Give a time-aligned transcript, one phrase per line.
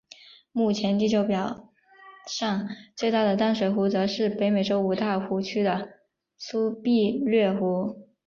[0.51, 1.69] 目前地表
[2.25, 5.99] 上最大的淡水湖则是北美洲五大湖区的
[6.39, 8.07] 苏必略湖。